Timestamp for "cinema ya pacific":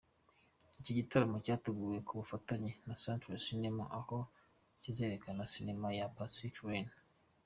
5.53-6.55